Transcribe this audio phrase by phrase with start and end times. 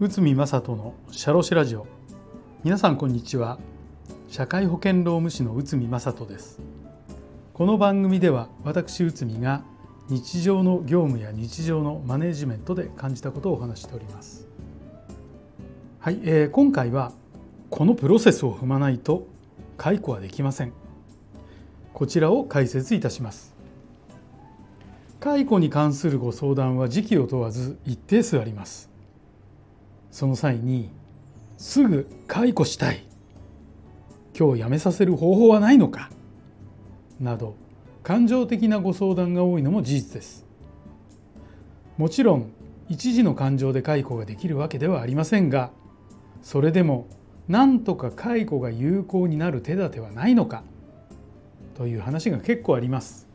[0.00, 1.86] 内海正人のシャロシラジオ。
[2.64, 3.60] 皆さんこんにちは。
[4.26, 6.58] 社会保険労務士の内海正人です。
[7.54, 9.62] この番組では私内海が
[10.08, 14.48] 日常の業務や日常のマネジメントで感じたことをお話しております。
[16.00, 17.12] はい、えー、今回は
[17.70, 19.28] このプロセスを踏まないと
[19.76, 20.72] 解雇はできません。
[21.94, 23.59] こちらを解説いたします。
[25.20, 28.90] 解雇に関するご相談は時期を問わず一定数あります。
[30.10, 30.90] その際に
[31.58, 33.06] すぐ解雇したい。
[34.36, 36.10] 今日辞めさせる方法はないのか。
[37.20, 37.54] など
[38.02, 40.46] 感情的なご相談が多いのも事実です。
[41.98, 42.50] もちろん
[42.88, 45.70] 一時の感情で解雇ができるわけではありませんが
[46.42, 47.06] それでも
[47.46, 50.64] 何とか解雇が有効になる手立てはないのか
[51.76, 53.29] という話が結構あります。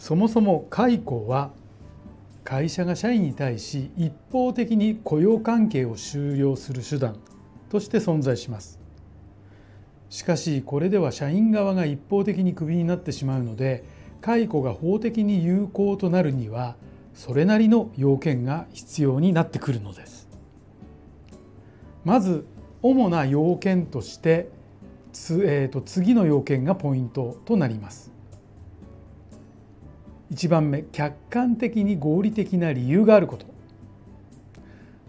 [0.00, 1.50] そもそも解雇は
[2.42, 7.18] 会社が社員に対し一方的に雇用関係を終了する手段
[7.68, 8.80] として存在します。
[10.08, 13.84] しかしこれでは社員側が一方的にクビになってしまうので
[14.22, 16.76] 解雇が法的に有効となるには
[17.12, 20.30] それなりの要件が必要になってくるのです。
[22.04, 22.46] まず
[22.80, 24.48] 主な要件として
[25.12, 28.10] つ、えー、と次の要件がポイントとなります。
[30.32, 33.46] 1番目客観的に合理的な理由があること。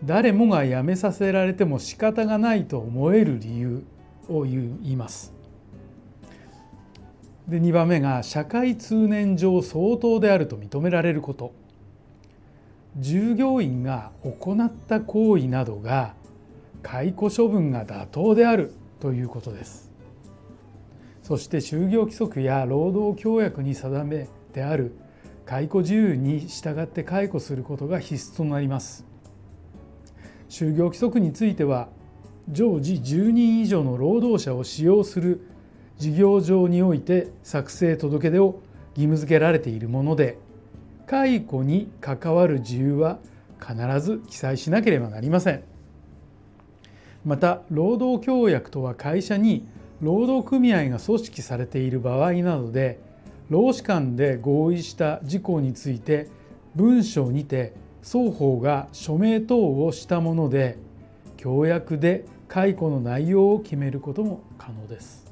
[0.04, 3.84] 誰もが辞めさせられても仕方がないと思える理由
[4.28, 5.32] を言います。
[7.48, 11.54] で2番目が社会通念上相当であると認められること。
[12.98, 16.16] 従業員が行った行為などが
[16.82, 19.92] 解雇処分が妥当であるということです。
[21.22, 24.96] そして就業規則や労働協約に定めてある
[25.52, 29.06] 解雇自由に従って解雇することが必須となります。
[30.48, 31.90] 就業規則については
[32.48, 35.46] 常時10人以上の労働者を使用する
[35.98, 38.62] 事業上において作成届出を
[38.92, 40.38] 義務付けられているもので
[41.06, 43.20] 解雇に関わる自由は
[43.60, 45.64] 必ず記載しなければなりません。
[47.26, 49.68] また労働協約とは会社に
[50.00, 53.02] 労働組合が組織されている場合などで
[53.52, 56.30] 労使間で合意した事項について
[56.74, 60.78] 文書にて双方が署名等をしたもので
[61.36, 65.30] 協約で解雇の内容を決めることも可能です。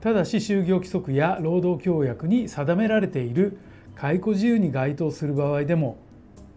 [0.00, 3.58] ただし就業規則や労働協約に定められている
[3.96, 5.96] 解雇自由に該当する場合でも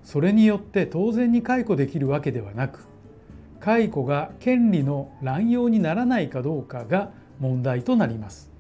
[0.04, 2.86] それによって当然に解雇できるわけではなく
[3.60, 8.55] 解雇が権利の乱用にならないかどうかが問題となります。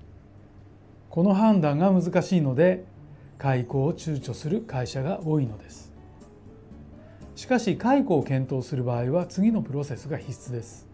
[1.16, 2.84] この判断が難しいので
[3.38, 5.94] 解雇を躊躇する会社が多いのです。
[7.36, 10.90] しかし解雇を検討する場合は次のプロセスが必須です。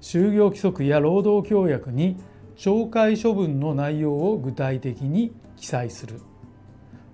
[0.00, 2.16] 就業規則や労働協約に
[2.56, 6.22] 懲戒処分の内容を具体的に記載する。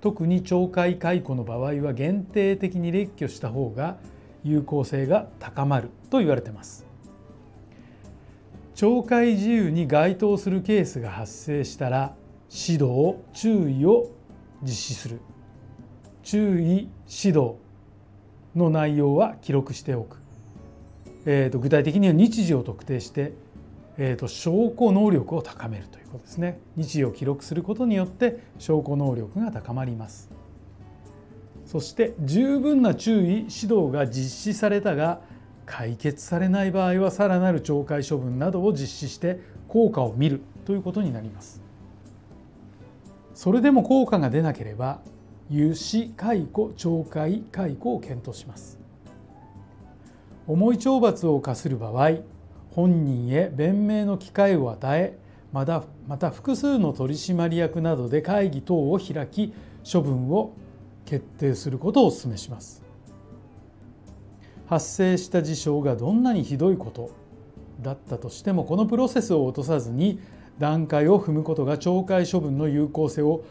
[0.00, 3.96] 特に懲戒解雇の場合は限定的に列挙した方が
[4.44, 6.87] 有効性が高まると言われています。
[8.78, 12.14] 懲戒自由に該当するケースが発生したら
[12.48, 14.12] 指導注意を
[14.62, 15.18] 実施する。
[16.22, 17.56] 注意指導
[18.54, 20.18] の内容は記録しておく、
[21.26, 23.32] えーと、具体的には日時を特定して、
[23.96, 26.60] えーと、証拠能力を高めるということですね。
[26.76, 30.30] 日時を記録することによって証拠能力が高まります。
[31.66, 35.20] そして十分な注意指導が実施されたが
[35.68, 41.62] 解決されない場合はさらなる懲戒処分などを実施して効果を見るということになります。
[43.34, 45.00] それでも効果が出なければ
[45.50, 48.78] 有志解雇懲戒解雇を検討します。
[50.46, 52.12] 重い懲罰を課する場合
[52.70, 55.18] 本人へ弁明の機会を与え
[55.52, 59.52] またまた複数の取締役などで会議等を開き
[59.90, 60.54] 処分を
[61.04, 62.87] 決定することをお勧めします。
[64.68, 67.10] 発生した事象がどんなにひどいこと
[67.80, 70.20] だったとしてもこのプロセスを落とさずに
[70.58, 73.44] 段階を踏むことが懲戒処分の有効性を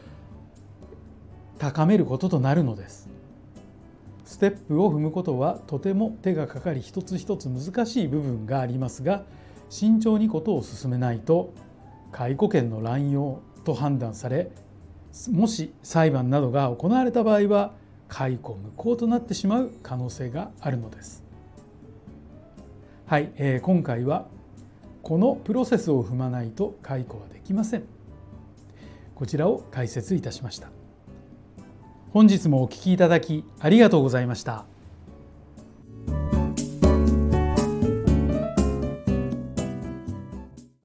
[1.58, 3.10] 高めることとなるのです。
[4.28, 9.24] ステップを踏むことはとても手がかかり一つ一つ難しい部分がありますが
[9.70, 11.54] 慎重にことを進めないと
[12.12, 14.52] 介護権の乱用と判断され
[15.32, 17.72] もし裁判などが行われた場合は
[18.08, 21.24] 解雇無効となってしまう可能性があるのです。
[23.06, 24.28] はい、えー、今回は
[25.02, 27.98] このプロセスを踏まないと解雇はできません。
[29.18, 30.70] こちらを解説いたしました
[32.14, 34.66] 本日もお聞きいただきありがとうございました